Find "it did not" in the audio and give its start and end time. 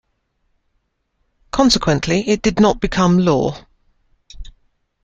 2.27-2.81